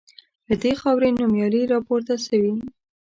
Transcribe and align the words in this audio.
له 0.47 0.55
دې 0.63 0.73
خاوري 0.81 1.09
نومیالي 1.19 1.63
راپورته 1.73 2.13
سوي 2.27 2.53